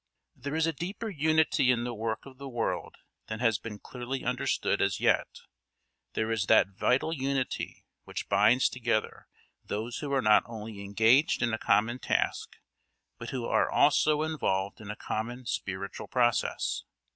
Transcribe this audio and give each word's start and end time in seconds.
There 0.35 0.55
is 0.55 0.65
a 0.65 0.73
deeper 0.73 1.09
unity 1.11 1.69
in 1.69 1.83
the 1.83 1.93
work 1.93 2.25
of 2.25 2.39
the 2.39 2.49
world 2.49 2.95
than 3.27 3.39
has 3.39 3.59
been 3.59 3.77
clearly 3.77 4.23
understood 4.25 4.81
as 4.81 4.99
yet; 4.99 5.41
there 6.13 6.31
is 6.31 6.47
that 6.47 6.69
vital 6.69 7.13
unity 7.13 7.85
which 8.05 8.27
binds 8.27 8.67
together 8.67 9.27
those 9.63 9.97
who 9.99 10.11
are 10.11 10.23
not 10.23 10.41
only 10.47 10.81
engaged 10.81 11.43
in 11.43 11.53
a 11.53 11.59
common 11.59 11.99
task, 11.99 12.57
but 13.19 13.29
who 13.29 13.45
are 13.45 13.69
also 13.69 14.23
involved 14.23 14.81
in 14.81 14.89
a 14.89 14.95
common 14.95 15.45
spiritual 15.45 16.07
process. 16.07 16.83